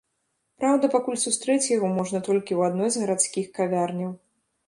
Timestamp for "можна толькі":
1.99-2.51